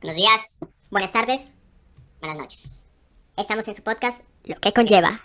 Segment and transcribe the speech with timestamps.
[0.00, 0.60] buenos días,
[0.90, 1.40] buenas tardes,
[2.20, 2.86] buenas noches.
[3.36, 5.20] Estamos en su podcast, Lo que conlleva.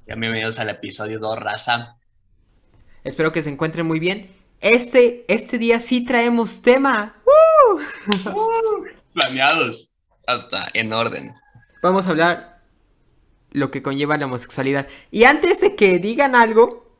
[0.00, 1.96] Sean bienvenidos al episodio 2, raza.
[3.04, 4.34] Espero que se encuentren muy bien.
[4.60, 7.16] Este, este día sí traemos tema.
[9.12, 9.94] Planeados.
[10.26, 11.34] Hasta en orden.
[11.82, 12.62] Vamos a hablar
[13.50, 14.86] lo que conlleva la homosexualidad.
[15.10, 16.91] Y antes de que digan algo,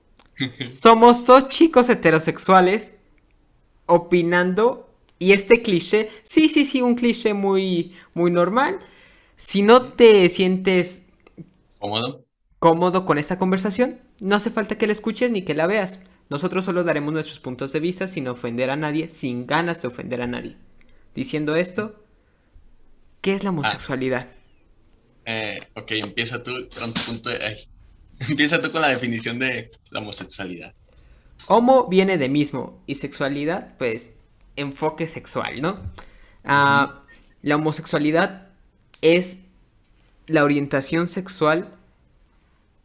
[0.65, 2.93] somos dos chicos heterosexuales
[3.87, 4.89] opinando.
[5.19, 8.81] Y este cliché, sí, sí, sí, un cliché muy, muy normal.
[9.37, 11.03] Si no te sientes
[11.79, 12.25] ¿Cómodo?
[12.59, 16.01] cómodo con esta conversación, no hace falta que la escuches ni que la veas.
[16.31, 20.23] Nosotros solo daremos nuestros puntos de vista sin ofender a nadie, sin ganas de ofender
[20.23, 20.57] a nadie.
[21.15, 22.03] Diciendo esto,
[23.23, 24.29] ¿qué es la homosexualidad?
[25.25, 27.37] Eh, ok, empieza tú con tu punto de...
[27.45, 27.72] ay.
[28.29, 30.75] Empieza tú con la definición de la homosexualidad.
[31.47, 34.15] Homo viene de mismo y sexualidad, pues,
[34.57, 35.79] enfoque sexual, ¿no?
[36.45, 37.05] Ah,
[37.43, 38.49] la homosexualidad
[39.01, 39.41] es
[40.27, 41.75] la orientación sexual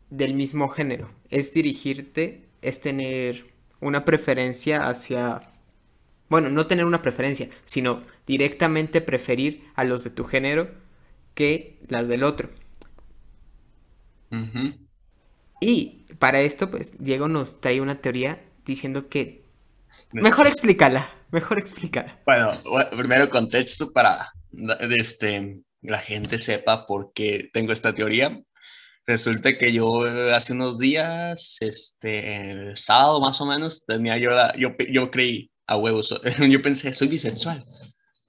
[0.10, 1.12] del mismo género.
[1.30, 5.42] Es dirigirte, es tener una preferencia hacia...
[6.30, 10.72] Bueno, no tener una preferencia, sino directamente preferir a los de tu género
[11.36, 12.50] que las del otro.
[14.32, 14.87] Ujú.
[15.60, 19.46] Y para esto, pues, Diego nos trae una teoría diciendo que...
[20.14, 22.20] Mejor explícala, mejor explícala.
[22.26, 24.32] Bueno, bu- primero contexto para
[24.92, 28.40] este, la gente sepa por qué tengo esta teoría.
[29.06, 34.32] Resulta que yo eh, hace unos días, este, el sábado más o menos, tenía yo
[34.32, 36.20] la, yo, yo creí a huevos,
[36.50, 37.66] yo pensé, soy bisexual,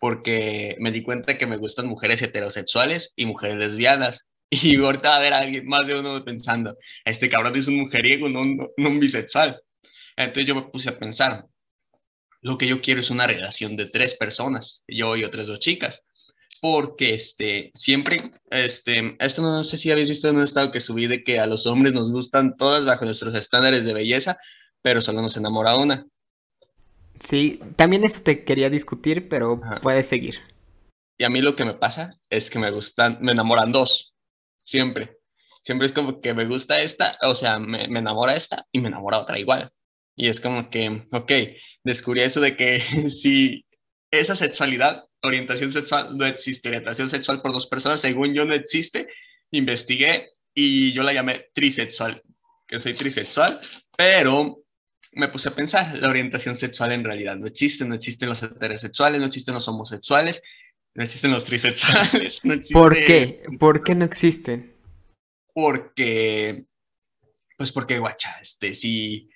[0.01, 4.27] porque me di cuenta que me gustan mujeres heterosexuales y mujeres lesbianas.
[4.51, 8.29] Y ahorita va a haber alguien, más de uno pensando, este cabrón es un mujeriego,
[8.29, 9.61] no, un- no un bisexual.
[10.17, 11.45] Entonces yo me puse a pensar,
[12.43, 16.05] lo que yo quiero es una relación de tres personas, yo y otras dos chicas,
[16.61, 21.07] porque este, siempre, este, esto no sé si habéis visto en un estado que subí
[21.07, 24.39] de que a los hombres nos gustan todas bajo nuestros estándares de belleza,
[24.83, 26.07] pero solo nos enamora una.
[27.21, 29.81] Sí, también eso te quería discutir, pero Ajá.
[29.81, 30.39] puedes seguir.
[31.19, 34.15] Y a mí lo que me pasa es que me gustan, me enamoran dos,
[34.69, 35.17] siempre.
[35.65, 38.89] Siempre es como que me gusta esta, o sea, me, me enamora esta y me
[38.89, 39.71] enamora otra igual.
[40.15, 41.33] Y es como que, ok,
[41.85, 42.81] descubrí eso de que
[43.11, 43.65] si
[44.11, 49.09] esa sexualidad, orientación sexual, no existe, orientación sexual por dos personas, según yo no existe,
[49.51, 52.23] investigué y yo la llamé trisexual,
[52.67, 53.61] que soy trisexual,
[53.97, 54.65] pero
[55.13, 59.21] me puse a pensar, la orientación sexual en realidad no existe, no existen los heterosexuales,
[59.21, 60.43] no existen los homosexuales,
[60.99, 62.75] no existen los trisexuales, no existe...
[62.75, 63.45] ¿Por qué?
[63.61, 64.75] ¿Por qué no existen?
[65.55, 66.65] Porque,
[67.57, 69.31] pues porque, guacha, este, si,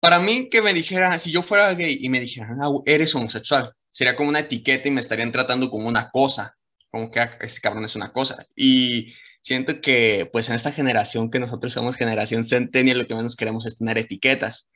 [0.00, 3.74] para mí que me dijera, si yo fuera gay y me dijeran, "Ah, eres homosexual,
[3.92, 6.56] sería como una etiqueta y me estarían tratando como una cosa,
[6.90, 8.46] como que "Ah, este cabrón es una cosa.
[8.56, 13.36] Y siento que, pues en esta generación que nosotros somos generación centennial, lo que menos
[13.36, 14.66] queremos es tener etiquetas.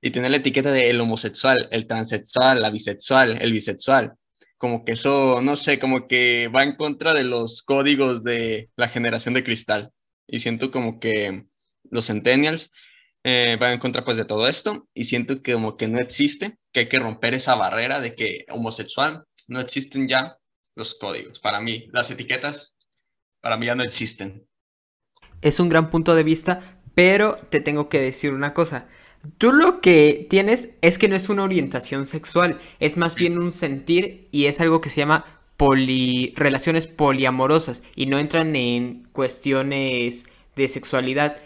[0.00, 4.14] Y tener la etiqueta de el homosexual, el transexual, la bisexual, el bisexual.
[4.58, 8.88] Como que eso, no sé, como que va en contra de los códigos de la
[8.88, 9.92] generación de cristal.
[10.26, 11.44] Y siento como que
[11.90, 12.70] los centennials
[13.24, 16.58] eh, van en contra pues de todo esto y siento que como que no existe,
[16.72, 20.36] que hay que romper esa barrera de que homosexual no existen ya
[20.74, 21.40] los códigos.
[21.40, 22.76] Para mí, las etiquetas,
[23.40, 24.46] para mí ya no existen.
[25.40, 28.88] Es un gran punto de vista, pero te tengo que decir una cosa.
[29.38, 33.52] Tú lo que tienes es que no es una orientación sexual, es más bien un
[33.52, 35.24] sentir y es algo que se llama
[35.56, 40.26] poli relaciones poliamorosas y no entran en cuestiones
[40.56, 41.38] de sexualidad,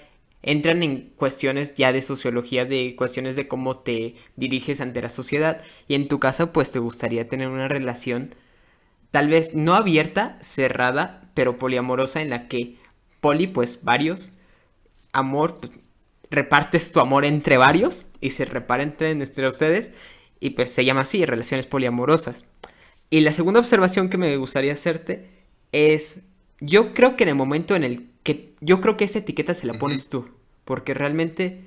[0.42, 5.62] entran en cuestiones ya de sociología, de cuestiones de cómo te diriges ante la sociedad
[5.86, 8.34] y en tu caso pues te gustaría tener una relación
[9.10, 12.76] tal vez no abierta, cerrada, pero poliamorosa en la que
[13.20, 14.30] poli pues varios,
[15.12, 15.72] amor pues,
[16.30, 19.90] repartes tu amor entre varios y se repara entre, entre ustedes
[20.40, 22.44] y pues se llama así, relaciones poliamorosas.
[23.10, 25.30] Y la segunda observación que me gustaría hacerte
[25.72, 26.20] es,
[26.60, 29.66] yo creo que en el momento en el que, yo creo que esa etiqueta se
[29.66, 30.28] la pones tú,
[30.64, 31.64] porque realmente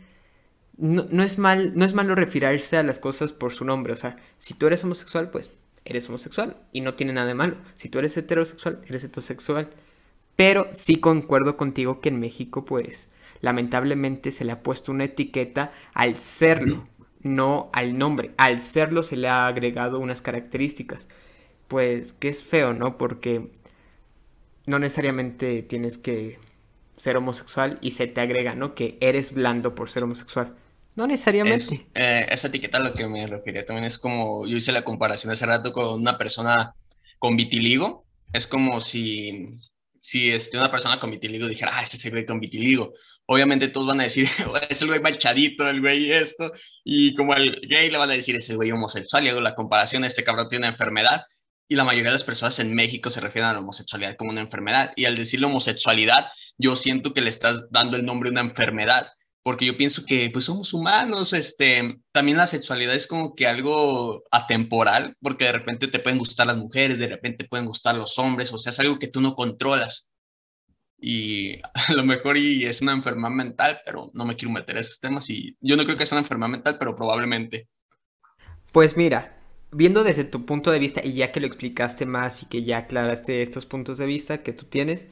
[0.77, 3.97] no, no es mal, no es malo referirse a las cosas por su nombre, o
[3.97, 5.51] sea, si tú eres homosexual, pues
[5.85, 7.57] eres homosexual y no tiene nada de malo.
[7.75, 9.69] Si tú eres heterosexual, eres heterosexual.
[10.35, 13.09] Pero sí concuerdo contigo que en México, pues,
[13.41, 16.87] lamentablemente se le ha puesto una etiqueta al serlo,
[17.21, 18.31] no al nombre.
[18.37, 21.07] Al serlo se le ha agregado unas características.
[21.67, 22.97] Pues que es feo, ¿no?
[22.97, 23.49] Porque
[24.65, 26.39] no necesariamente tienes que
[26.97, 28.75] ser homosexual y se te agrega, ¿no?
[28.75, 30.55] Que eres blando por ser homosexual.
[30.95, 31.75] No necesariamente.
[31.75, 34.83] Es, eh, esa etiqueta a lo que me refería también es como, yo hice la
[34.83, 36.75] comparación hace rato con una persona
[37.17, 38.05] con vitiligo.
[38.33, 39.59] Es como si,
[40.01, 42.93] si este, una persona con vitiligo dijera, ah, ese es el güey con vitiligo.
[43.27, 44.27] Obviamente todos van a decir,
[44.69, 46.51] es el güey manchadito, el güey esto.
[46.83, 49.23] Y como el gay le van a decir, es el güey homosexual.
[49.23, 51.21] Y hago la comparación, este cabrón tiene una enfermedad.
[51.69, 54.41] Y la mayoría de las personas en México se refieren a la homosexualidad como una
[54.41, 54.91] enfermedad.
[54.95, 56.27] Y al decirle homosexualidad,
[56.57, 59.07] yo siento que le estás dando el nombre de una enfermedad
[59.43, 64.23] porque yo pienso que pues somos humanos, este, también la sexualidad es como que algo
[64.31, 68.53] atemporal, porque de repente te pueden gustar las mujeres, de repente pueden gustar los hombres,
[68.53, 70.09] o sea, es algo que tú no controlas.
[70.99, 74.81] Y a lo mejor y es una enfermedad mental, pero no me quiero meter a
[74.81, 77.67] esos temas y yo no creo que sea una enfermedad mental, pero probablemente.
[78.71, 79.37] Pues mira,
[79.71, 82.79] viendo desde tu punto de vista y ya que lo explicaste más y que ya
[82.79, 85.07] aclaraste estos puntos de vista que tú tienes,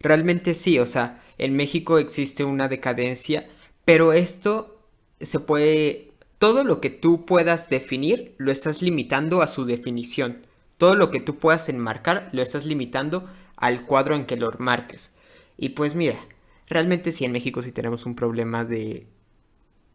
[0.00, 3.48] realmente sí, o sea, en México existe una decadencia
[3.84, 4.80] pero esto
[5.20, 6.10] se puede...
[6.38, 10.46] Todo lo que tú puedas definir lo estás limitando a su definición.
[10.76, 15.14] Todo lo que tú puedas enmarcar lo estás limitando al cuadro en que lo marques.
[15.56, 16.18] Y pues mira,
[16.66, 19.06] realmente sí en México sí tenemos un problema de,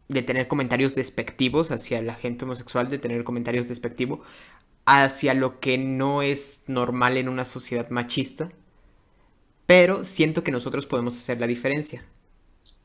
[0.08, 4.20] de tener comentarios despectivos hacia la gente homosexual, de tener comentarios despectivos
[4.86, 8.48] hacia lo que no es normal en una sociedad machista.
[9.66, 12.04] Pero siento que nosotros podemos hacer la diferencia.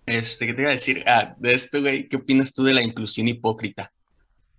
[0.05, 1.03] Este, ¿qué te iba a decir?
[1.07, 3.91] Ah, de esto, güey, ¿qué opinas tú de la inclusión hipócrita?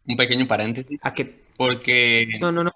[0.06, 0.98] Un pequeño paréntesis.
[1.02, 1.44] ¿A qué?
[1.56, 2.28] Porque.
[2.40, 2.72] No, no, no.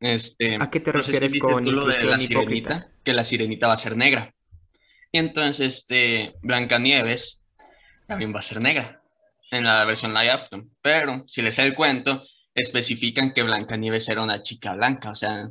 [0.00, 2.88] Este, ¿A qué te refieres con inclusión hipócrita?
[3.04, 4.34] que la sirenita va a ser negra.
[5.12, 7.42] Y entonces, este, Blancanieves
[8.06, 9.00] también va a ser negra
[9.50, 10.70] en la versión live action.
[10.80, 12.24] Pero si les sé el cuento,
[12.54, 15.10] especifican que Blancanieves era una chica blanca.
[15.10, 15.50] O sea,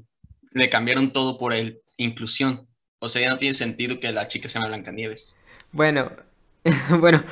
[0.52, 2.68] le cambiaron todo por el inclusión.
[3.00, 5.36] O sea, ya no tiene sentido que la chica se llame Blancanieves.
[5.72, 6.12] Bueno,
[7.00, 7.24] bueno,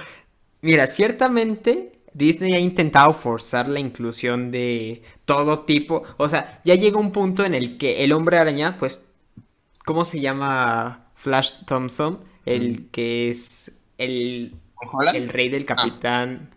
[0.61, 6.03] mira, ciertamente Disney ha intentado forzar la inclusión de todo tipo.
[6.17, 9.03] O sea, ya llega un punto en el que el hombre araña, pues,
[9.85, 12.23] ¿cómo se llama Flash Thompson?
[12.45, 14.55] El que es el,
[15.13, 15.75] el rey del ah.
[15.75, 16.49] capitán.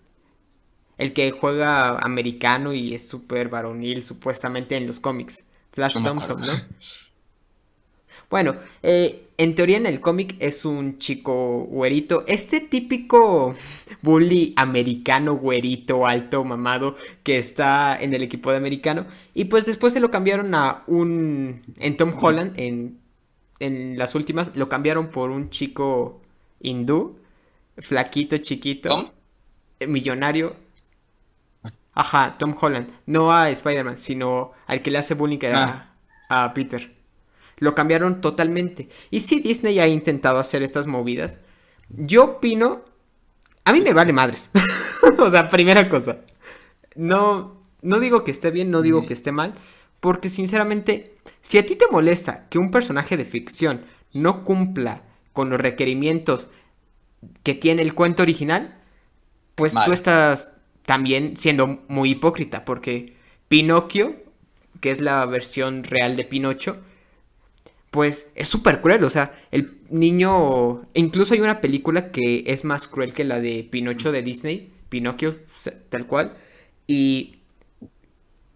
[0.99, 5.47] El que juega americano y es súper varonil, supuestamente en los cómics.
[5.73, 6.53] Flash Thompson, ¿no?
[8.33, 13.55] Bueno, eh, en teoría en el cómic es un chico güerito, este típico
[14.01, 19.93] bully americano güerito alto mamado que está en el equipo de americano y pues después
[19.93, 23.01] se lo cambiaron a un en Tom Holland en,
[23.61, 26.23] en las últimas lo cambiaron por un chico
[26.59, 27.19] hindú,
[27.77, 29.13] flaquito, chiquito,
[29.79, 30.57] eh, millonario.
[31.93, 35.93] Ajá, Tom Holland, no a Spider-Man, sino al que le hace bullying a,
[36.31, 36.45] ah.
[36.45, 37.02] a Peter.
[37.63, 38.89] Lo cambiaron totalmente.
[39.13, 41.39] Y sí, Disney ha intentado hacer estas movidas.
[41.91, 42.83] Yo opino...
[43.65, 44.51] A mí me vale madres.
[45.19, 46.23] o sea, primera cosa.
[46.97, 49.55] No, no digo que esté bien, no digo que esté mal.
[50.01, 55.49] Porque sinceramente, si a ti te molesta que un personaje de ficción no cumpla con
[55.49, 56.51] los requerimientos
[57.45, 58.77] que tiene el cuento original,
[59.55, 60.51] pues tú estás
[60.85, 62.65] también siendo muy hipócrita.
[62.65, 63.15] Porque
[63.47, 64.17] Pinocchio,
[64.81, 66.83] que es la versión real de Pinocho,
[67.93, 69.05] pues es súper cruel.
[69.05, 70.83] O sea, el niño.
[70.95, 74.73] Incluso hay una película que es más cruel que la de Pinocho de Disney.
[74.89, 75.37] Pinocchio,
[75.91, 76.35] tal cual.
[76.89, 77.37] Y.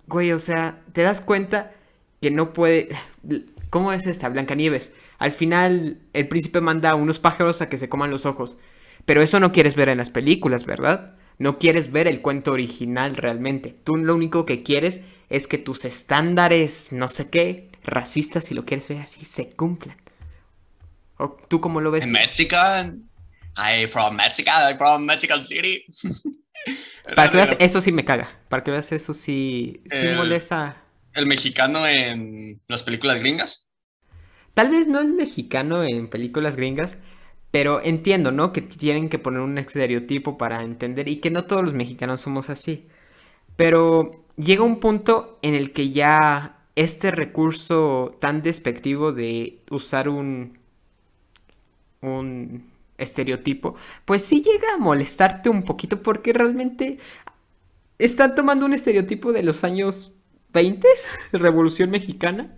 [0.08, 1.72] Güey, o sea, te das cuenta
[2.20, 2.88] que no puede.
[3.70, 4.30] ¿Cómo es esta?
[4.30, 4.90] Blancanieves.
[5.18, 8.56] Al final, el príncipe manda a unos pájaros a que se coman los ojos.
[9.04, 11.16] Pero eso no quieres ver en las películas, ¿verdad?
[11.38, 13.76] No quieres ver el cuento original realmente.
[13.84, 18.64] Tú lo único que quieres es que tus estándares, no sé qué, racistas, si lo
[18.64, 19.96] quieres ver así, se cumplan.
[21.18, 22.06] ¿O tú cómo lo ves?
[22.06, 23.08] Mexican.
[23.56, 25.84] I from Mexico, I from Mexican City.
[27.14, 28.38] Para que veas, eso sí me caga.
[28.48, 30.82] Para que veas, eso sí, sí molesta.
[31.14, 33.68] ¿El mexicano en las películas gringas?
[34.54, 36.96] Tal vez no el mexicano en películas gringas,
[37.50, 38.52] pero entiendo, ¿no?
[38.52, 42.50] Que tienen que poner un estereotipo para entender y que no todos los mexicanos somos
[42.50, 42.88] así.
[43.54, 50.58] Pero llega un punto en el que ya este recurso tan despectivo de usar un
[52.02, 56.98] un estereotipo, pues sí llega a molestarte un poquito porque realmente
[57.98, 60.12] están tomando un estereotipo de los años
[60.50, 60.86] 20,
[61.32, 62.54] Revolución Mexicana.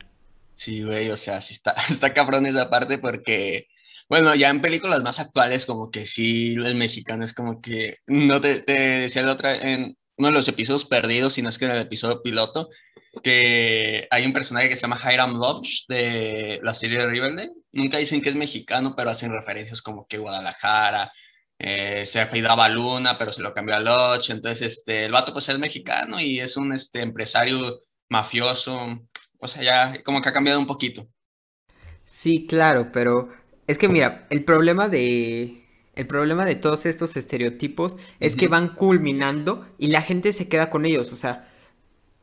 [0.54, 3.68] Sí, güey, o sea, sí está, está cabrón esa parte porque
[4.08, 8.40] bueno, ya en películas más actuales, como que sí, el mexicano es como que, no
[8.40, 11.72] te, decía la otra, en uno de los episodios perdidos, si no es que en
[11.72, 12.70] el episodio piloto,
[13.22, 17.52] que hay un personaje que se llama Hiram Lodge de la serie de Riverdale.
[17.72, 21.12] Nunca dicen que es mexicano, pero hacen referencias como que Guadalajara,
[21.58, 25.48] eh, se apellidaba Luna, pero se lo cambió a Loch, entonces este, el vato pues
[25.48, 28.78] es mexicano y es un este, empresario mafioso,
[29.40, 31.08] o sea, ya como que ha cambiado un poquito.
[32.04, 33.28] Sí, claro, pero
[33.66, 35.64] es que mira, el problema de
[35.96, 40.70] el problema de todos estos estereotipos es que van culminando y la gente se queda
[40.70, 41.47] con ellos, o sea,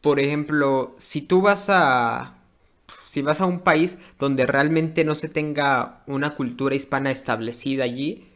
[0.06, 2.38] por ejemplo, si tú vas a
[3.08, 8.28] si vas a un país donde realmente no se tenga una cultura hispana establecida allí,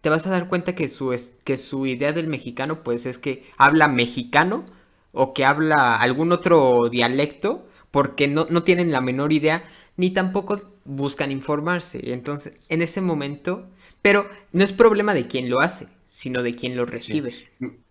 [0.00, 3.44] te vas a dar cuenta que su, que su idea del mexicano pues es que
[3.58, 4.64] habla mexicano
[5.12, 9.64] o que habla algún otro dialecto porque no, no tienen la menor idea
[9.98, 12.14] ni tampoco buscan informarse.
[12.14, 13.68] Entonces, en ese momento,
[14.00, 17.34] pero no es problema de quien lo hace, sino de quien lo recibe.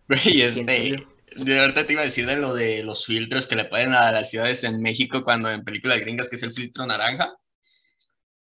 [0.48, 0.95] Sí.
[1.36, 4.12] De verdad te iba a decir de lo de los filtros que le ponen a
[4.12, 7.33] las ciudades en México cuando en películas gringas que es el filtro naranja.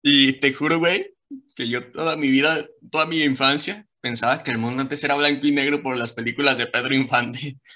[0.02, 1.14] Y te juro, güey,
[1.54, 5.46] que yo toda mi vida, toda mi infancia, pensaba que el mundo antes era blanco
[5.46, 7.56] y negro por las películas de Pedro Infante.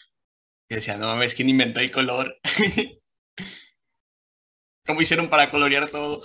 [0.68, 2.38] Que decía, no mames, ¿quién inventó el color?
[4.86, 6.22] ¿Cómo hicieron para colorear todo?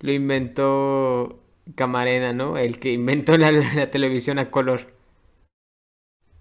[0.00, 2.56] Lo inventó Camarena, ¿no?
[2.56, 4.96] El que inventó la, la televisión a color.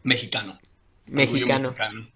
[0.03, 0.59] Mexicano.
[1.05, 1.69] Mexicano.
[1.69, 2.07] mexicano.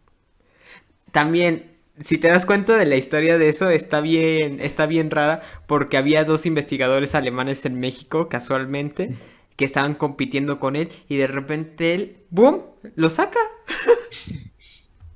[1.11, 5.41] También si te das cuenta de la historia de eso, está bien, está bien rara
[5.67, 9.17] porque había dos investigadores alemanes en México, casualmente,
[9.55, 12.63] que estaban compitiendo con él y de repente él, ¡boom!,
[12.95, 13.39] lo saca.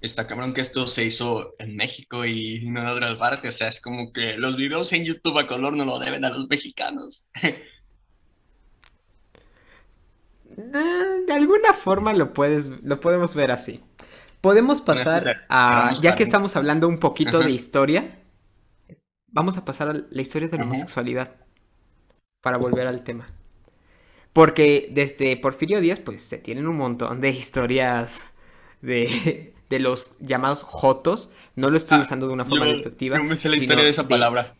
[0.01, 3.67] Está cabrón que esto se hizo en México y no en otra parte, o sea,
[3.67, 7.29] es como que los videos en YouTube a color no lo deben a los mexicanos.
[10.69, 13.81] de alguna forma lo puedes, lo podemos ver así.
[14.41, 18.19] Podemos pasar a, ya que estamos hablando un poquito de historia,
[19.27, 21.35] vamos a pasar a la historia de la homosexualidad
[22.41, 23.27] para volver al tema.
[24.33, 28.21] Porque desde Porfirio Díaz, pues se tienen un montón de historias
[28.81, 31.29] de, de los llamados jotos.
[31.55, 33.17] No lo estoy ah, usando de una forma despectiva.
[33.17, 34.55] Yo me sé la historia de esa palabra.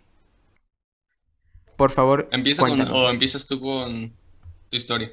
[1.75, 4.13] Por favor, ¿Empieza o empiezas tú con
[4.69, 5.11] tu historia.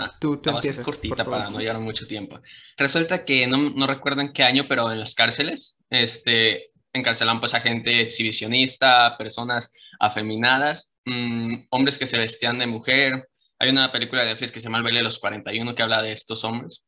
[0.00, 2.40] Ah, tú, tú empiezas, cortita para no llevar mucho tiempo.
[2.76, 7.54] Resulta que no, no recuerdo en qué año, pero en las cárceles, este, encarcelan pues
[7.54, 13.28] a gente exhibicionista, personas afeminadas, mmm, hombres que se vestían de mujer.
[13.58, 16.00] Hay una película de Netflix que se llama El baile de los 41 que habla
[16.00, 16.84] de estos hombres.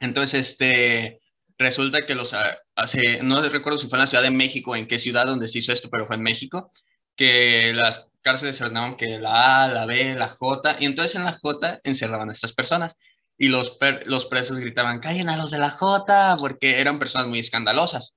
[0.00, 1.20] Entonces, este,
[1.58, 2.34] resulta que los
[2.74, 5.58] hace, no recuerdo si fue en la Ciudad de México, en qué ciudad donde se
[5.58, 6.72] hizo esto, pero fue en México,
[7.14, 11.24] que las cárceles se ordenaban que la A, la B, la J, y entonces en
[11.24, 12.96] la J encerraban a estas personas.
[13.38, 17.40] Y los, los presos gritaban, callen a los de la J, porque eran personas muy
[17.40, 18.14] escandalosas.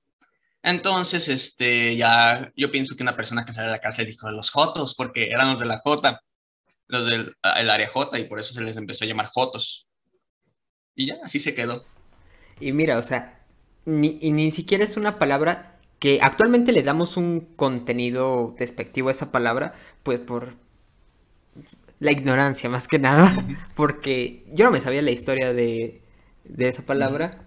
[0.62, 4.50] Entonces, este, ya yo pienso que una persona que sale de la cárcel dijo los
[4.50, 6.20] Jotos, porque eran los de la J,
[6.88, 9.86] los del el área J, y por eso se les empezó a llamar Jotos.
[10.94, 11.84] Y ya, así se quedó.
[12.58, 13.46] Y mira, o sea,
[13.84, 19.12] ni, y ni siquiera es una palabra que actualmente le damos un contenido despectivo a
[19.12, 20.54] esa palabra, pues por
[21.98, 26.02] la ignorancia más que nada, porque yo no me sabía la historia de,
[26.44, 27.44] de esa palabra,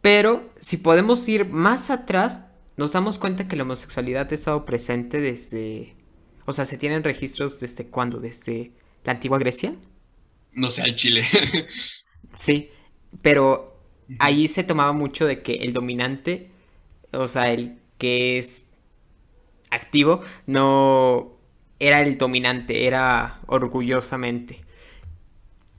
[0.00, 2.42] pero si podemos ir más atrás,
[2.76, 5.96] nos damos cuenta que la homosexualidad ha estado presente desde,
[6.44, 8.72] o sea, se tienen registros desde cuándo, desde
[9.04, 9.74] la antigua Grecia.
[10.52, 11.24] No sé, al Chile.
[12.32, 12.70] sí,
[13.22, 13.80] pero
[14.18, 16.50] ahí se tomaba mucho de que el dominante
[17.12, 18.66] o sea, el que es
[19.70, 21.36] activo, no
[21.78, 24.64] era el dominante, era orgullosamente.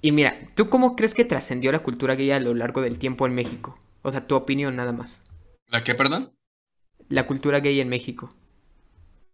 [0.02, 3.26] Y mira, ¿tú cómo crees que trascendió la cultura gay a lo largo del tiempo
[3.26, 3.80] en México?
[4.04, 5.24] O sea, tu opinión nada más.
[5.68, 6.34] ¿La qué, perdón?
[7.10, 8.36] La cultura gay en México.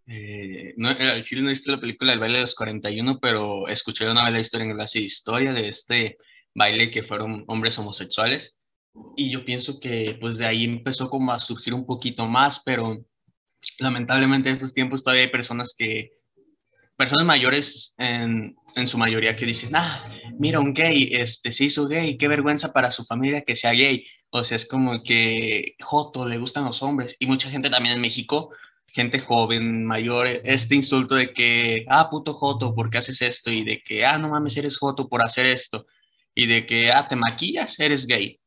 [0.06, 3.68] Eh, no, el Chile no he visto la película El baile de los 41, pero
[3.68, 6.18] escuché una vez la historia en clase de historia de este
[6.54, 8.56] baile que fueron hombres homosexuales
[9.16, 13.04] y yo pienso que pues de ahí empezó como a surgir un poquito más, pero
[13.78, 16.12] lamentablemente en estos tiempos todavía hay personas que,
[16.96, 20.02] personas mayores en, en su mayoría que dicen, ah,
[20.38, 24.06] mira un gay, este se hizo gay, qué vergüenza para su familia que sea gay.
[24.30, 27.16] O sea, es como que Joto, le gustan los hombres.
[27.18, 28.50] Y mucha gente también en México,
[28.88, 33.50] gente joven, mayor, este insulto de que, ah, puto Joto, ¿por qué haces esto?
[33.50, 35.86] Y de que, ah, no mames, eres Joto por hacer esto.
[36.34, 38.40] Y de que, ah, te maquillas, eres gay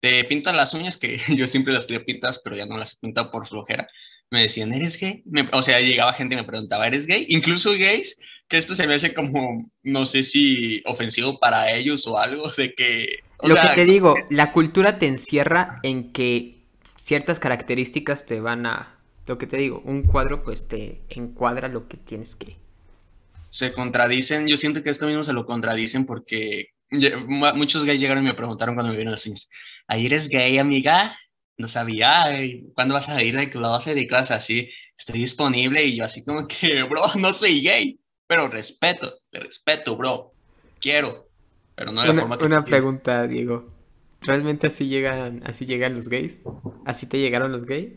[0.00, 2.96] te pintan las uñas, que yo siempre las quería pintas, pero ya no las he
[3.00, 3.88] pintado por flojera.
[4.30, 5.22] Me decían, ¿eres gay?
[5.52, 7.26] o sea, llegaba gente y me preguntaba, ¿eres gay?
[7.28, 12.18] Incluso gays, que esto se me hace como, no sé si ofensivo para ellos o
[12.18, 13.20] algo, de que...
[13.42, 16.56] Lo que te digo, la cultura te encierra en que
[16.96, 18.98] ciertas características te van a...
[19.26, 22.56] Lo que te digo, un cuadro pues te encuadra lo que tienes que...
[23.50, 24.48] se contradicen.
[24.48, 28.74] Yo siento que esto mismo se lo contradicen porque muchos gays llegaron y me preguntaron
[28.74, 29.48] cuando me vieron los niños,
[29.88, 31.16] ¿ahí eres gay, amiga?
[31.58, 33.36] No sabía, ay, ¿cuándo vas a ir?
[33.36, 34.22] ¿De qué lo vas a dedicar?
[34.22, 38.48] O sea, así, estoy disponible y yo así como que, bro, no soy gay, pero
[38.48, 40.32] respeto, te respeto, bro,
[40.80, 41.28] quiero,
[41.74, 43.72] pero no de Una, forma que una pregunta, Diego.
[44.20, 46.40] ¿Realmente así llegan, así llegan los gays?
[46.84, 47.92] ¿Así te llegaron los gays?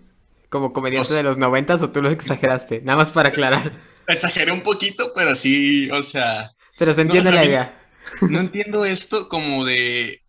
[0.50, 2.82] ¿Como comediante Pues- de los noventas o tú lo exageraste?
[2.82, 3.74] Nada más para aclarar.
[4.08, 7.80] Exageré un poquito, pero sí, o sea, Pero se No, entiende la idea.
[8.22, 10.22] no entiendo esto como de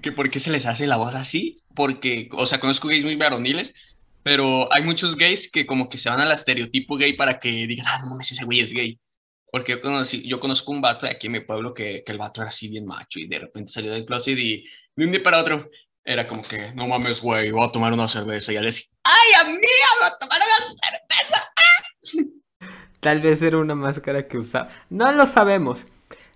[0.00, 3.16] que por qué se les hace la voz así, porque, o sea, conozco gays muy
[3.16, 3.74] varoniles,
[4.22, 7.86] pero hay muchos gays que como que se van al estereotipo gay para que digan,
[7.88, 8.98] ah, no mames, ese güey es gay.
[9.50, 12.18] Porque yo, conocí, yo conozco un vato de aquí en mi pueblo que, que el
[12.18, 14.64] vato era así bien macho y de repente salió del closet y
[14.96, 15.70] de un día para otro
[16.04, 18.52] era como que, no mames, güey, voy a tomar una cerveza.
[18.52, 21.52] Y ya decía, ay, amiga, voy a tomar una cerveza.
[23.00, 24.70] Tal vez era una máscara que usaba.
[24.90, 25.86] No lo sabemos.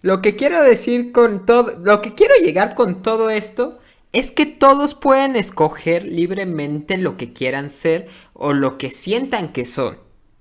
[0.02, 3.78] Lo que quiero decir con todo, lo que quiero llegar con todo esto
[4.12, 9.67] es que todos pueden escoger libremente lo que quieran ser o lo que sientan que
[9.67, 9.99] son.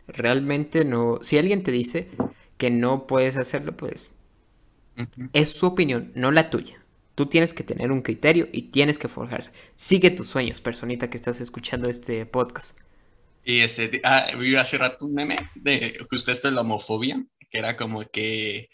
[0.07, 2.09] Realmente no, si alguien te dice
[2.57, 4.11] que no puedes hacerlo, pues
[5.33, 6.83] es su opinión, no la tuya.
[7.15, 9.51] Tú tienes que tener un criterio y tienes que forjarse.
[9.75, 12.77] Sigue tus sueños, personita que estás escuchando este podcast.
[13.43, 17.57] Y este, ah, vi hace rato un meme de justo esto de la homofobia, que
[17.57, 18.69] era como que,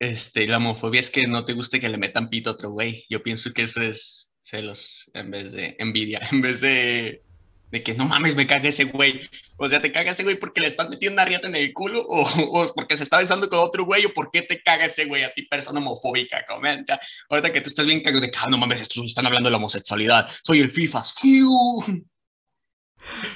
[0.00, 3.04] este, la homofobia es que no te guste que le metan pito a otro güey.
[3.10, 7.22] Yo pienso que eso es celos en vez de envidia, en vez de,
[7.70, 9.28] de que no mames, me caga ese güey.
[9.58, 12.00] O sea, te caga ese güey porque le estás metiendo una riata en el culo
[12.08, 15.04] o, o porque se está besando con otro güey o por qué te caga ese
[15.04, 16.98] güey a ti, persona homofóbica, comenta.
[17.28, 19.52] Ahorita que tú estás bien cagado de que, ah, no mames, estos están hablando de
[19.52, 20.28] la homosexualidad.
[20.42, 21.12] Soy el FIFAs.
[21.20, 21.54] ¡Fiu!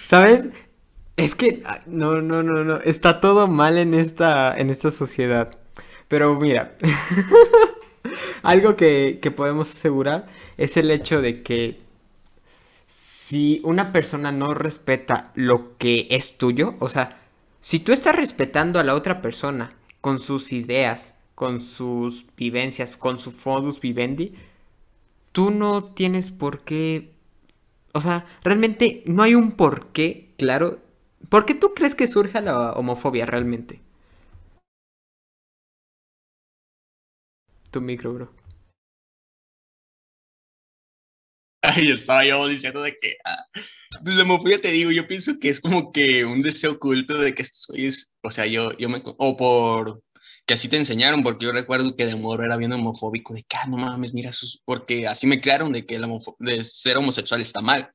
[0.01, 0.49] ¿Sabes?
[1.17, 5.59] Es que no, no, no, no, está todo mal en esta, en esta sociedad.
[6.09, 6.77] Pero mira,
[8.43, 11.81] algo que, que podemos asegurar es el hecho de que
[12.87, 17.21] si una persona no respeta lo que es tuyo, o sea,
[17.61, 23.19] si tú estás respetando a la otra persona con sus ideas, con sus vivencias, con
[23.19, 24.35] su modus vivendi,
[25.33, 27.15] tú no tienes por qué
[27.95, 30.81] o sea, realmente no hay un porqué, claro.
[31.29, 33.81] ¿Por qué tú crees que surge la homofobia realmente?
[37.75, 38.33] Tu micro, bro.
[41.61, 43.45] Ahí estaba yo diciendo de que ah,
[44.05, 47.35] pues, la homofobia te digo, yo pienso que es como que un deseo oculto de
[47.35, 50.05] que estos güeyes, o sea, yo, yo me, o por
[50.47, 53.57] que así te enseñaron, porque yo recuerdo que de morro era bien homofóbico, de que,
[53.57, 56.07] ah, no mames, mira, sus, porque así me crearon de que el
[56.39, 57.91] de ser homosexual está mal.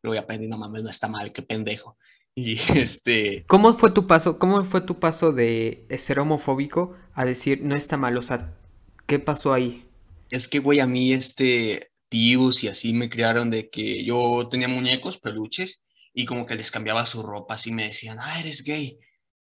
[0.00, 1.98] Luego ya aprendí, no mames, no está mal, qué pendejo.
[2.36, 4.38] Y este, ¿Cómo fue tu paso?
[4.38, 8.16] ¿Cómo fue tu paso de, de ser homofóbico a decir no está mal?
[8.16, 8.60] O sea,
[9.06, 9.84] ¿qué pasó ahí?
[10.30, 14.68] es que, güey, a mí, este, tíos y así me criaron de que yo tenía
[14.68, 18.98] muñecos, peluches, y como que les cambiaba su ropa, así me decían, ah, eres gay.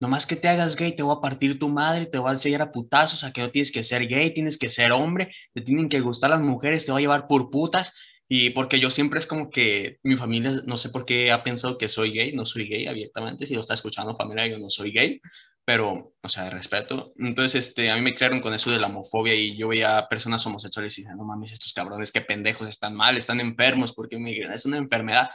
[0.01, 2.63] Nomás que te hagas gay, te voy a partir tu madre, te voy a enseñar
[2.63, 5.89] a putazos, a que no tienes que ser gay, tienes que ser hombre, te tienen
[5.89, 7.93] que gustar las mujeres, te va a llevar por putas.
[8.29, 11.79] Y porque yo siempre es como que mi familia, no sé por qué ha pensado
[11.79, 14.91] que soy gay, no soy gay abiertamente, si lo está escuchando familia, yo no soy
[14.93, 15.21] gay,
[15.65, 17.13] pero, o sea, de respeto.
[17.19, 20.45] Entonces, este, a mí me crearon con eso de la homofobia y yo veía personas
[20.47, 24.37] homosexuales y decía, no mames, estos cabrones, qué pendejos, están mal, están enfermos, porque me
[24.37, 25.31] es una enfermedad.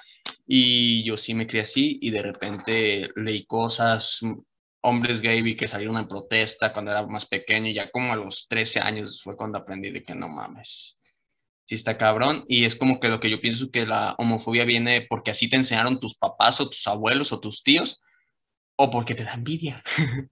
[0.45, 4.21] Y yo sí me crié así y de repente leí cosas,
[4.81, 8.47] hombres gay que salieron en protesta cuando era más pequeño y ya como a los
[8.47, 10.97] 13 años fue cuando aprendí de que no mames.
[11.65, 15.05] Sí está cabrón y es como que lo que yo pienso que la homofobia viene
[15.09, 17.99] porque así te enseñaron tus papás o tus abuelos o tus tíos
[18.81, 19.83] o porque te da envidia.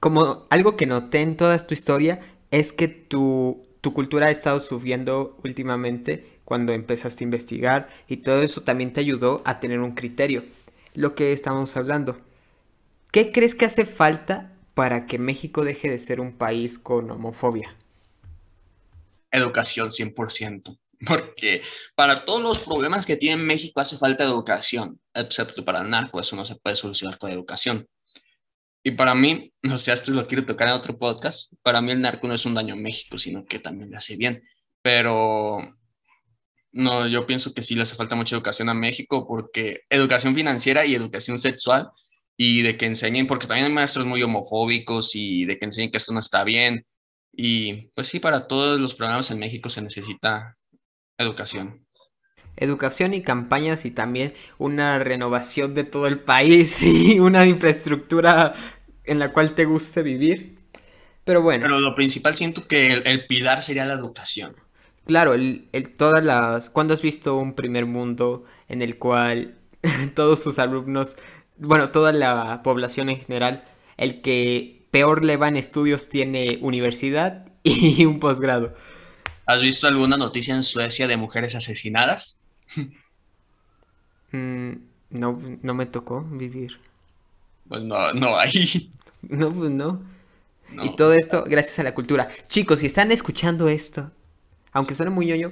[0.00, 2.20] Como algo que noté en toda tu historia
[2.52, 8.42] es que tu, tu cultura ha estado subiendo últimamente cuando empezaste a investigar y todo
[8.42, 10.44] eso también te ayudó a tener un criterio.
[10.94, 12.20] Lo que estamos hablando.
[13.10, 17.74] ¿Qué crees que hace falta para que México deje de ser un país con homofobia?
[19.32, 20.78] Educación 100%.
[21.06, 21.62] Porque
[21.94, 26.34] para todos los problemas que tiene México hace falta educación, excepto para el narco, eso
[26.36, 27.86] no se puede solucionar con educación.
[28.82, 32.00] Y para mí, no sé, esto lo quiero tocar en otro podcast, para mí el
[32.00, 34.42] narco no es un daño a México, sino que también le hace bien.
[34.82, 35.58] Pero
[36.72, 40.84] no, yo pienso que sí le hace falta mucha educación a México, porque educación financiera
[40.86, 41.90] y educación sexual,
[42.36, 45.98] y de que enseñen, porque también hay maestros muy homofóbicos y de que enseñen que
[45.98, 46.86] esto no está bien.
[47.32, 50.56] Y pues sí, para todos los programas en México se necesita
[51.18, 51.86] educación.
[52.56, 58.54] Educación y campañas y también una renovación de todo el país y una infraestructura
[59.04, 60.58] en la cual te guste vivir.
[61.24, 61.66] Pero bueno.
[61.66, 64.56] Pero lo principal siento que el, el pilar sería la educación.
[65.06, 66.70] Claro, el, el- todas las...
[66.70, 69.56] ¿Cuándo has visto un primer mundo en el cual
[70.14, 71.16] todos sus alumnos,
[71.56, 73.64] bueno, toda la población en general,
[73.96, 78.74] el que peor le va en estudios tiene universidad y un posgrado?
[79.48, 82.38] ¿Has visto alguna noticia en Suecia de mujeres asesinadas?
[84.30, 84.72] Mm,
[85.08, 86.78] no, no me tocó vivir.
[87.66, 88.90] Pues no, no hay.
[89.22, 90.02] No, pues no.
[90.70, 90.84] No.
[90.84, 92.28] Y todo esto gracias a la cultura.
[92.46, 94.10] Chicos, si están escuchando esto,
[94.70, 95.50] aunque suene muy ñoño,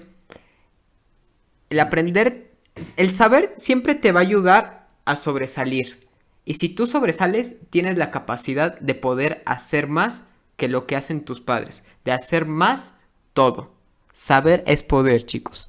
[1.70, 2.52] el aprender,
[2.98, 6.06] el saber siempre te va a ayudar a sobresalir.
[6.44, 10.22] Y si tú sobresales, tienes la capacidad de poder hacer más
[10.58, 11.82] que lo que hacen tus padres.
[12.04, 12.92] De hacer más
[13.32, 13.75] todo.
[14.24, 15.68] Saber es poder, chicos.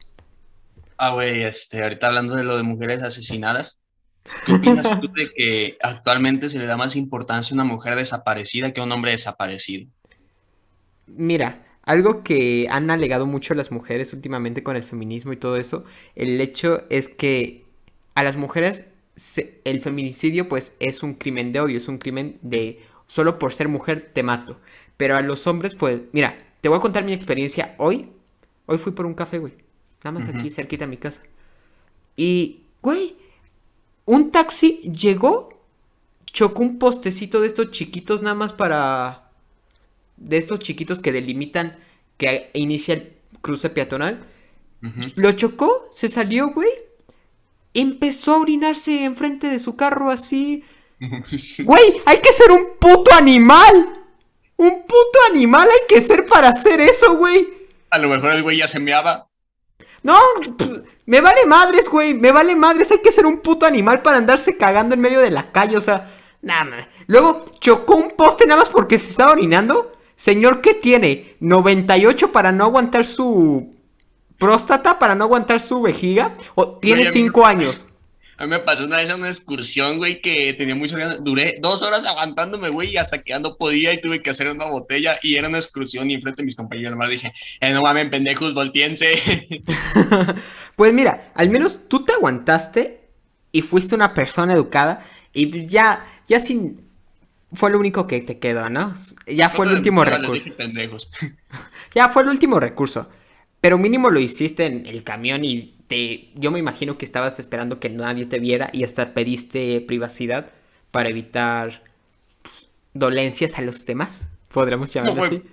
[0.98, 3.84] Ah, güey, este, ahorita hablando de lo de mujeres asesinadas,
[4.44, 8.74] ¿qué opinas tú de que actualmente se le da más importancia a una mujer desaparecida
[8.74, 9.90] que a un hombre desaparecido?
[11.08, 15.86] Mira, algo que han alegado mucho las mujeres últimamente con el feminismo y todo eso,
[16.16, 17.66] el hecho es que
[18.16, 22.38] a las mujeres se- el feminicidio pues es un crimen de odio, es un crimen
[22.42, 24.60] de solo por ser mujer te mato.
[24.98, 28.10] Pero a los hombres pues, mira, te voy a contar mi experiencia hoy.
[28.68, 29.54] Hoy fui por un café, güey.
[30.04, 31.22] Nada más aquí cerquita de mi casa.
[32.16, 33.16] Y, güey,
[34.06, 35.50] un taxi llegó,
[36.26, 39.32] chocó un postecito de estos chiquitos nada más para
[40.18, 41.78] de estos chiquitos que delimitan
[42.18, 44.26] que inicia el cruce peatonal.
[45.16, 46.70] Lo chocó, se salió, güey.
[47.74, 50.64] Empezó a orinarse enfrente de su carro así.
[51.64, 54.04] Güey, hay que ser un puto animal.
[54.56, 57.57] Un puto animal hay que ser para hacer eso, güey.
[57.90, 59.28] A lo mejor el güey ya se meaba.
[60.04, 60.18] No,
[61.06, 62.14] me vale madres, güey.
[62.14, 62.92] Me vale madres.
[62.92, 65.78] Hay que ser un puto animal para andarse cagando en medio de la calle.
[65.78, 66.88] O sea, nada.
[67.08, 69.94] Luego chocó un poste nada más porque se estaba orinando.
[70.16, 71.36] Señor, ¿qué tiene?
[71.42, 73.74] ¿98 para no aguantar su
[74.38, 75.00] próstata?
[75.00, 76.36] ¿Para no aguantar su vejiga?
[76.56, 77.87] ¿O tiene Güey, a mí- 5 años?
[78.40, 81.24] A mí me pasó una vez en una excursión, güey, que tenía muchas ganas.
[81.24, 84.48] Duré dos horas aguantándome, güey, y hasta que ya no podía y tuve que hacer
[84.50, 87.82] una botella y era una excursión y enfrente de mis compañeros nomás dije, eh, no
[87.82, 89.12] mames, pendejos, volteense.
[90.76, 93.02] Pues mira, al menos tú te aguantaste
[93.52, 96.86] y fuiste una persona educada y ya, ya sin...
[97.52, 98.94] Fue lo único que te quedó, ¿no?
[99.26, 100.52] Ya fue el último recurso.
[100.52, 100.56] dije.
[101.96, 103.10] Ya fue el último recurso.
[103.60, 106.32] Pero mínimo lo hiciste en el camión y te...
[106.36, 110.52] Yo me imagino que estabas esperando que nadie te viera y hasta pediste privacidad
[110.92, 111.84] para evitar
[112.42, 114.28] pues, dolencias a los demás.
[114.50, 115.30] Podríamos llamarlo güey.
[115.30, 115.44] así.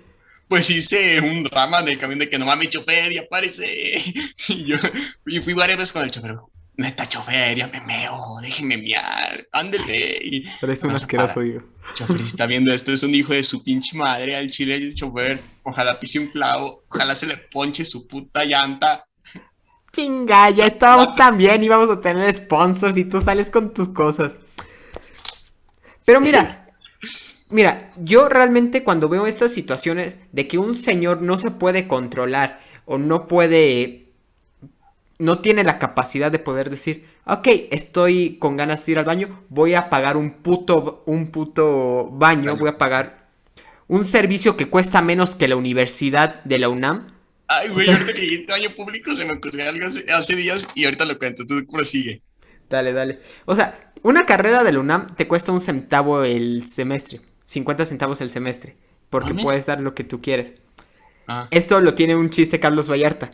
[0.47, 3.95] Pues hice un drama del camión de que no mames, chofer, ya aparece.
[4.47, 4.77] Y yo
[5.25, 6.35] y fui varias veces con el chofer.
[6.77, 10.19] Neta, chofer, ya me meo, déjeme mear, ándele.
[10.21, 11.63] Y, Eres un No, asqueroso, digo.
[11.93, 15.41] chofer, está viendo esto, es un hijo de su pinche madre al chile, el chofer.
[15.63, 19.07] Ojalá pise un clavo, ojalá se le ponche su puta llanta.
[19.95, 24.35] Chinga, ya estábamos tan bien, íbamos a tener sponsors y tú sales con tus cosas.
[26.03, 26.67] Pero mira,
[27.49, 32.59] mira, yo realmente cuando veo estas situaciones de que un señor no se puede controlar
[32.83, 34.09] o no puede,
[35.17, 39.43] no tiene la capacidad de poder decir, ok, estoy con ganas de ir al baño,
[39.47, 42.57] voy a pagar un puto, un puto baño, Baño.
[42.57, 43.29] voy a pagar
[43.87, 47.14] un servicio que cuesta menos que la universidad de la UNAM.
[47.47, 50.67] Ay, güey, ahorita que llegué al baño público se me ocurrió algo hace, hace días
[50.73, 52.21] y ahorita lo cuento, tú prosigue.
[52.69, 53.19] Dale, dale.
[53.45, 57.21] O sea, una carrera de la UNAM te cuesta un centavo el semestre.
[57.45, 58.75] 50 centavos el semestre.
[59.09, 60.53] Porque puedes dar lo que tú quieres.
[61.27, 63.31] Ah, Esto lo tiene un chiste Carlos Vallarta.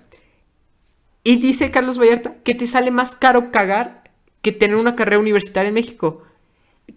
[1.24, 4.04] Y dice Carlos Vallarta que te sale más caro cagar
[4.42, 6.24] que tener una carrera universitaria en México.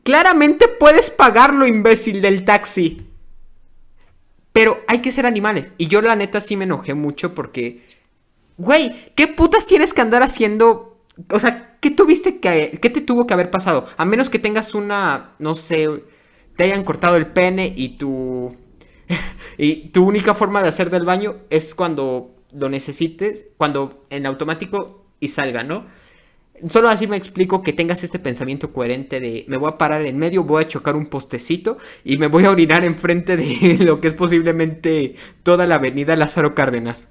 [0.03, 3.07] Claramente puedes pagarlo, imbécil del taxi.
[4.55, 5.73] Pero hay que ser animales.
[5.79, 7.83] Y yo la neta sí me enojé mucho porque...
[8.57, 10.97] Güey, ¿qué putas tienes que andar haciendo?
[11.29, 12.79] O sea, ¿qué tuviste que...
[12.81, 13.89] ¿Qué te tuvo que haber pasado?
[13.97, 15.33] A menos que tengas una...
[15.41, 15.89] No sé...
[16.57, 18.57] Te hayan cortado el pene y tu...
[19.59, 25.05] y tu única forma de hacer del baño es cuando lo necesites, cuando en automático
[25.19, 25.85] y salga, ¿no?
[26.69, 30.17] Solo así me explico que tengas este pensamiento coherente de me voy a parar en
[30.17, 34.09] medio, voy a chocar un postecito y me voy a orinar enfrente de lo que
[34.09, 37.09] es posiblemente toda la avenida Lázaro Cárdenas.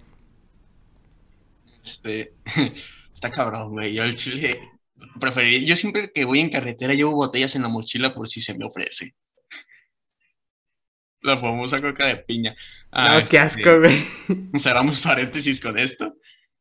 [1.84, 2.34] este,
[3.14, 4.60] está cabrón, güey, yo el chile
[5.20, 8.58] preferiría, yo siempre que voy en carretera llevo botellas en la mochila por si se
[8.58, 9.14] me ofrece.
[11.22, 12.56] La famosa coca de piña.
[12.92, 14.04] Ah, no, qué este, asco, güey.
[14.62, 16.16] cerramos paréntesis con esto,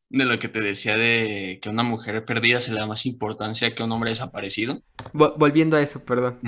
[0.09, 3.73] de lo que te decía de que una mujer perdida se le da más importancia
[3.73, 4.81] que un hombre desaparecido.
[5.13, 6.39] Vo- volviendo a eso, perdón.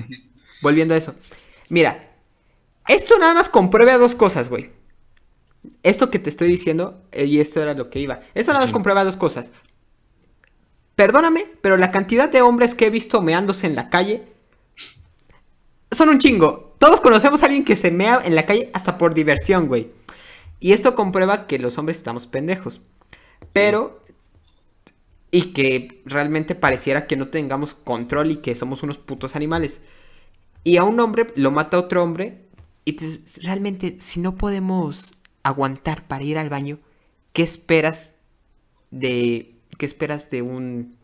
[0.62, 1.16] Volviendo a eso.
[1.70, 2.12] Mira,
[2.88, 4.70] esto nada más comprueba dos cosas, güey.
[5.82, 8.20] Esto que te estoy diciendo, eh, y esto era lo que iba.
[8.36, 8.74] Esto nada más Sí.
[8.74, 9.52] comprueba dos cosas.
[10.96, 14.24] Perdóname, pero la cantidad de hombres que he visto meándose en la calle
[15.92, 16.76] son un chingo.
[16.78, 19.90] Todos conocemos a alguien que se mea en la calle hasta por diversión, güey.
[20.60, 22.80] Y esto comprueba que los hombres estamos pendejos.
[23.54, 24.04] Pero...
[25.32, 29.82] Y que realmente pareciera que no tengamos control y que somos unos putos animales.
[30.64, 32.46] Y a un hombre lo mata otro hombre.
[32.86, 36.80] Y pues realmente, si no podemos aguantar para ir al baño,
[37.34, 38.16] ¿qué esperas
[38.92, 39.56] de.
[39.78, 40.96] ¿Qué esperas de un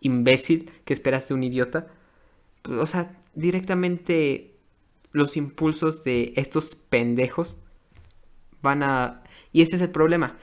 [0.00, 0.70] imbécil?
[0.86, 1.88] ¿Qué esperas de un idiota?
[2.80, 4.56] O sea, directamente
[5.12, 7.56] los impulsos de estos pendejos
[8.62, 9.22] van a...
[9.52, 10.36] Y ese es el problema,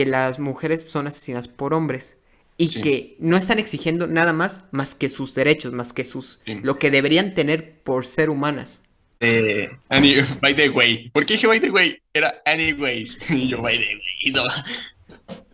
[0.00, 2.16] que las mujeres son asesinadas por hombres
[2.56, 2.80] y Sí.
[2.80, 6.54] que no están exigiendo nada más más que sus derechos, más que sus Sí.
[6.62, 8.80] lo que deberían tener por ser humanas.
[9.20, 9.68] Eh,
[10.40, 11.10] by the way.
[11.10, 11.98] ¿Por qué dije by the way?
[12.14, 13.18] Era anyways.
[13.28, 14.32] Y yo by the way.
[14.32, 14.44] No.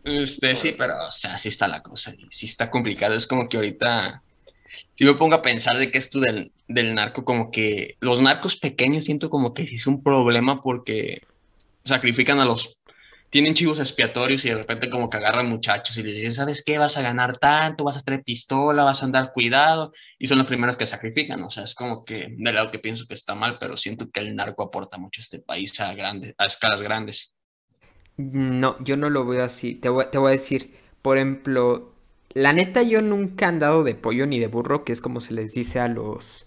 [0.05, 2.15] Este, sí, pero, o sea, así está la cosa.
[2.17, 3.17] Y sí está complicado.
[3.17, 4.23] Es como que ahorita,
[4.95, 8.57] si me pongo a pensar de que esto del, del narco, como que los narcos
[8.57, 11.23] pequeños siento como que es un problema porque
[11.85, 12.76] sacrifican a los,
[13.37, 16.79] tienen chivos expiatorios y de repente como que agarran muchachos y les dicen, ¿sabes qué?
[16.79, 20.47] Vas a ganar tanto, vas a traer pistola, vas a andar cuidado y son los
[20.47, 21.43] primeros que sacrifican.
[21.43, 24.21] O sea, es como que de lado que pienso que está mal, pero siento que
[24.21, 27.37] el narco aporta mucho a este país a, grande, a escalas grandes.
[28.17, 29.75] No, yo no lo veo así.
[29.75, 31.93] Te voy, te voy a decir, por ejemplo,
[32.33, 35.35] la neta yo nunca he andado de pollo ni de burro, que es como se
[35.35, 36.46] les dice a los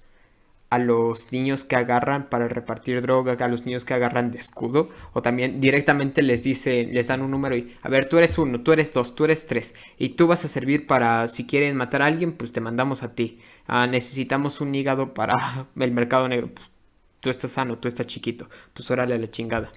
[0.69, 4.89] a los niños que agarran para repartir droga, a los niños que agarran de escudo,
[5.13, 8.61] o también directamente les dice, les dan un número y, a ver, tú eres uno,
[8.61, 12.01] tú eres dos, tú eres tres, y tú vas a servir para, si quieren matar
[12.01, 13.39] a alguien, pues te mandamos a ti.
[13.67, 16.71] Ah, necesitamos un hígado para el mercado negro, pues
[17.19, 19.71] tú estás sano, tú estás chiquito, pues órale a la chingada.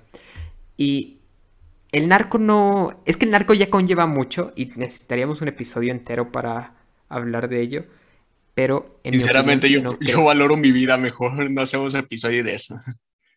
[0.76, 1.18] Y
[1.92, 3.00] el narco no.
[3.04, 6.74] Es que el narco ya conlleva mucho y necesitaríamos un episodio entero para
[7.08, 7.84] hablar de ello.
[8.54, 10.24] Pero en mi Sinceramente, yo, opinión, no yo creo.
[10.24, 12.80] valoro mi vida mejor, no hacemos episodio de eso.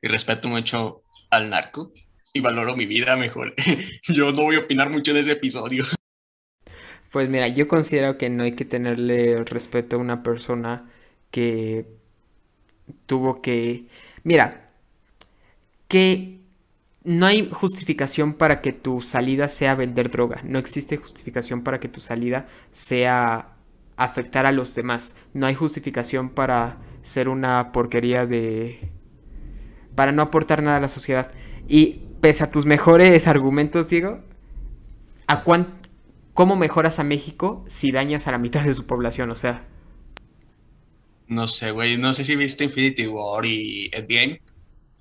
[0.01, 1.91] Y respeto mucho al narco
[2.33, 3.53] y valoro mi vida mejor.
[4.07, 5.85] Yo no voy a opinar mucho de ese episodio.
[7.11, 10.89] Pues mira, yo considero que no hay que tenerle respeto a una persona
[11.31, 11.85] que
[13.05, 13.85] tuvo que.
[14.23, 14.71] Mira,
[15.87, 16.39] que
[17.03, 20.41] no hay justificación para que tu salida sea vender droga.
[20.43, 23.54] No existe justificación para que tu salida sea
[23.97, 25.15] afectar a los demás.
[25.33, 28.91] No hay justificación para ser una porquería de...
[29.95, 31.31] para no aportar nada a la sociedad.
[31.67, 34.21] Y pese a tus mejores argumentos, Diego,
[35.27, 35.67] ¿a cuán...
[36.33, 39.31] ¿cómo mejoras a México si dañas a la mitad de su población?
[39.31, 39.67] O sea,
[41.27, 44.41] No sé, güey, no sé si viste Infinity War y Endgame,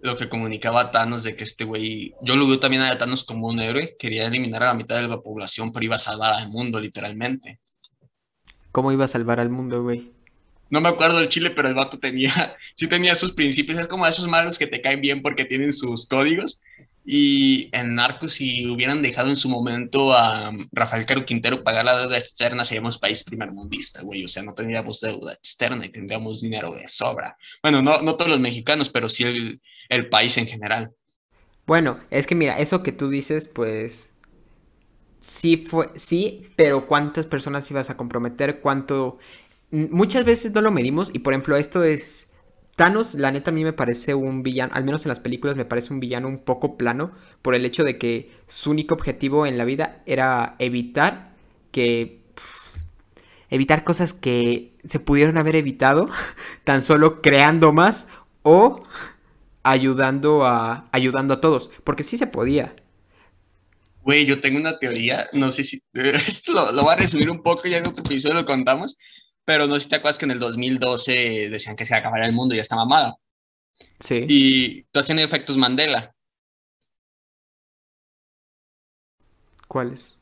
[0.01, 3.49] lo que comunicaba Thanos de que este güey, yo lo veo también a Thanos como
[3.49, 6.49] un héroe, quería eliminar a la mitad de la población, pero iba a salvar al
[6.51, 7.61] mundo, literalmente.
[8.75, 10.11] ¿Cómo iba a salvar al mundo, güey?
[10.69, 14.05] No me acuerdo del Chile, pero el vato tenía, sí tenía sus principios, es como
[14.05, 16.61] esos malos que te caen bien porque tienen sus códigos.
[17.07, 21.99] Y en Narcos, si hubieran dejado en su momento a Rafael Caro Quintero pagar la
[21.99, 24.25] deuda externa, seríamos país primermundista, güey.
[24.25, 27.37] O sea, no tendríamos deuda externa y tendríamos dinero de sobra.
[27.63, 30.93] Bueno, no, no todos los mexicanos, pero sí el, el país en general.
[31.67, 34.14] Bueno, es que mira, eso que tú dices, pues
[35.25, 38.61] sí fue, sí, pero ¿cuántas personas ibas a comprometer?
[38.61, 39.19] ¿Cuánto?
[39.73, 42.27] M- Muchas veces no lo medimos y por ejemplo esto es...
[42.77, 45.65] Thanos, la neta a mí me parece un villano, al menos en las películas me
[45.65, 49.59] parece un villano un poco plano por el hecho de que su único objetivo en
[49.59, 51.33] la vida era evitar
[51.73, 52.21] que...
[53.51, 56.09] evitar cosas que se pudieron haber evitado
[56.65, 58.07] tan solo creando más
[58.43, 58.83] o
[59.63, 62.77] ayudando a ayudando a todos, porque sí se podía.
[64.05, 67.43] Güey, yo tengo una teoría, no sé si, esto lo, lo voy a resumir un
[67.43, 68.97] poco, ya en otro episodio lo contamos,
[69.47, 72.35] pero no sé si te acuerdas que en el 2012 decían que se acabara el
[72.35, 73.17] mundo y ya está mamada.
[73.99, 74.27] Sí.
[74.29, 76.15] Y tú has tenido efectos Mandela.
[79.69, 80.19] ¿Cuáles?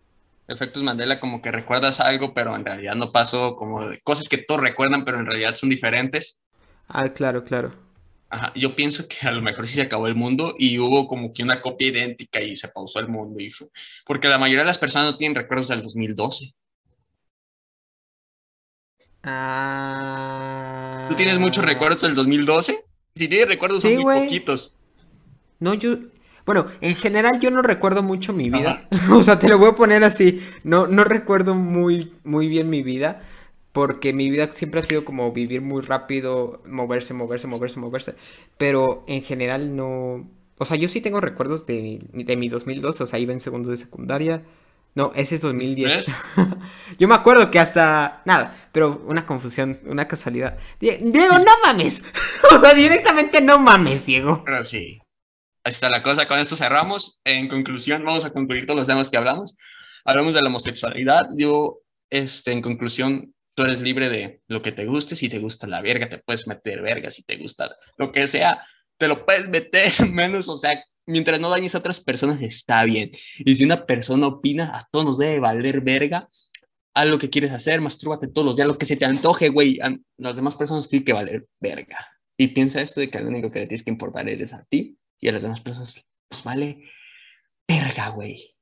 [0.47, 4.61] Efectos Mandela como que recuerdas algo, pero en realidad no pasó, como cosas que todos
[4.61, 6.41] recuerdan, pero en realidad son diferentes.
[6.87, 7.73] Ah, claro, claro.
[8.33, 11.35] Ajá, yo pienso que a lo mejor sí se acabó el mundo y hubo como
[11.35, 13.39] que una copia idéntica y se pausó el mundo.
[13.41, 13.69] Y fue-
[14.07, 16.55] porque la mayoría de las personas no tienen recuerdos del 2012.
[19.23, 21.07] Ah.
[21.11, 22.85] ¿Tú tienes muchos recuerdos del 2012?
[23.15, 24.75] Si tienes recuerdos Sí, son muy poquitos.
[25.61, 25.99] No, yo.
[26.45, 28.89] Bueno, en general yo no recuerdo mucho mi vida.
[29.13, 30.41] O sea, te lo voy a poner así.
[30.65, 33.23] No, no recuerdo muy, muy bien mi vida.
[33.73, 38.15] Porque mi vida siempre ha sido como vivir muy rápido, moverse, moverse, moverse, moverse,
[38.59, 40.29] pero en general no...
[40.59, 43.71] O sea, yo sí tengo recuerdos de, de mi 2012, o sea, iba en segundo
[43.71, 44.43] de secundaria.
[44.95, 46.07] No, ese es 2010.
[46.07, 46.07] ¿Ves?
[46.99, 48.21] Yo me acuerdo que hasta...
[48.27, 50.59] Nada, pero una confusión, una casualidad.
[50.81, 52.03] Die- Diego, no mames.
[52.55, 54.43] O sea, directamente no mames, Diego.
[54.45, 54.99] Pero sí.
[55.65, 56.29] Ahí está la cosa.
[56.29, 57.21] Con esto cerramos.
[57.25, 59.57] En conclusión, vamos a concluir todos los temas que hablamos.
[60.05, 61.23] Hablamos de la homosexualidad.
[61.39, 61.79] Yo,
[62.11, 65.17] este, en conclusión, tú eres libre de lo que te guste.
[65.17, 67.11] Si te gusta la verga, te puedes meter verga.
[67.11, 68.65] Si te gusta lo que sea,
[68.99, 70.49] te lo puedes meter menos.
[70.49, 73.11] O sea, mientras no dañes a otras personas, está bien.
[73.39, 76.29] Y si una persona opina, a todos nos debe valer verga.
[76.95, 79.81] Haz lo que quieres hacer, mastúrbate todos los días, lo que se te antoje, güey.
[79.81, 82.07] A las demás personas tienen que valer verga.
[82.37, 84.99] Y piensa esto de que lo único que le tienes que importar eres a ti
[85.21, 86.05] y a las demás personas.
[86.29, 86.85] Pues vale
[87.67, 88.55] verga, güey.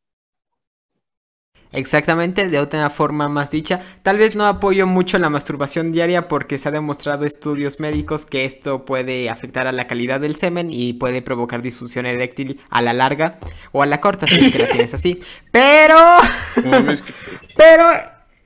[1.73, 3.81] Exactamente, de otra forma más dicha.
[4.03, 8.45] Tal vez no apoyo mucho la masturbación diaria porque se ha demostrado estudios médicos que
[8.45, 12.93] esto puede afectar a la calidad del semen y puede provocar disfunción eréctil a la
[12.93, 13.39] larga
[13.71, 15.21] o a la corta si es que la tienes así.
[15.53, 15.97] Pero,
[16.65, 17.15] No mames, que
[17.57, 17.91] pero,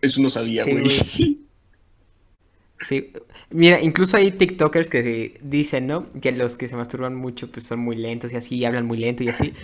[0.02, 0.90] eso no sabía, güey.
[2.78, 3.12] sí.
[3.50, 6.10] Mira, incluso hay TikTokers que dicen, ¿no?
[6.20, 8.98] Que los que se masturban mucho pues son muy lentos y así, y hablan muy
[8.98, 9.54] lento y así.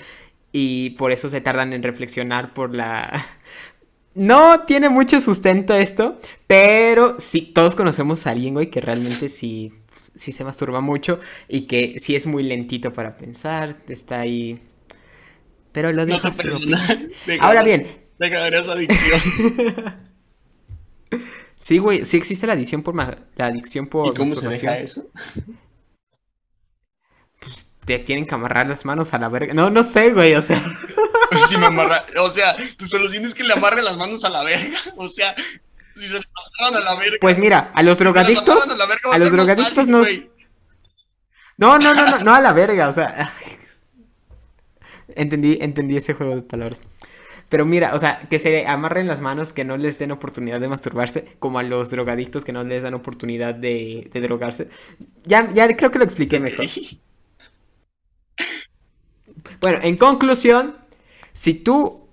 [0.53, 3.27] Y por eso se tardan en reflexionar por la...
[4.15, 9.73] No tiene mucho sustento esto, pero sí, todos conocemos a alguien, güey, que realmente sí,
[10.17, 14.59] sí se masturba mucho y que sí es muy lentito para pensar, está ahí...
[15.71, 16.83] Pero lo No deja perdona.
[16.83, 17.13] opinión.
[17.25, 17.87] Deja- Ahora bien,
[18.19, 19.21] esa adicción.
[21.55, 24.79] sí, güey, sí existe la adicción por ma- la adicción por ¿Y cómo se deja
[24.79, 25.09] eso?
[27.91, 29.53] Te tienen que amarrar las manos a la verga.
[29.53, 30.63] No, no sé, güey, o sea.
[31.49, 32.07] Si me amarra...
[32.21, 34.79] O sea, tu solución es que le amarre las manos a la verga.
[34.97, 35.35] O sea,
[35.97, 36.27] si se las
[36.61, 37.17] amarran a la verga.
[37.21, 38.69] Pues mira, a los drogadictos.
[38.69, 40.05] verga, a los drogadictos no-.
[41.57, 43.33] No, no, no, no, no a la verga, o sea.
[45.17, 46.85] Entendí, entendí ese juego de palabras.
[47.49, 50.69] Pero mira, o sea, que se amarren las manos, que no les den oportunidad de
[50.69, 54.69] masturbarse, como a los drogadictos que no les dan oportunidad de, de drogarse.
[55.25, 56.67] Ya, ya creo que lo expliqué mejor.
[59.61, 60.77] Bueno, en conclusión,
[61.33, 62.09] si tú...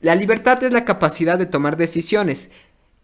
[0.00, 2.50] La libertad es la capacidad de tomar decisiones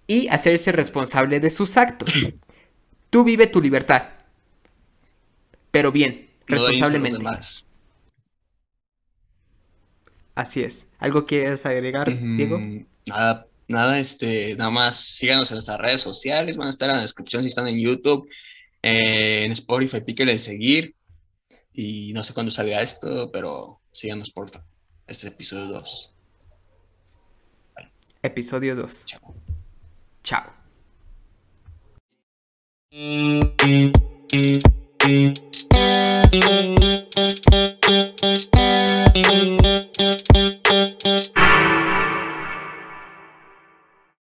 [0.09, 2.13] y hacerse responsable de sus actos.
[3.11, 4.03] Tú vive tu libertad,
[5.71, 7.25] pero bien, No responsablemente.
[10.35, 10.91] Así es.
[10.99, 12.61] ¿Algo quieres agregar, Diego?
[13.07, 17.03] Nada, nada, este, nada más síganos en nuestras redes sociales, van a estar en la
[17.03, 18.29] descripción si están en YouTube,
[18.83, 20.95] eh, en Spotify, píquele de seguir.
[21.81, 24.51] Y no sé cuándo salga esto, pero síganos por
[25.07, 26.11] Este es episodio 2.
[27.77, 27.93] Vale.
[28.21, 29.07] Episodio 2.
[29.07, 29.35] Chao.
[30.25, 30.53] Chao.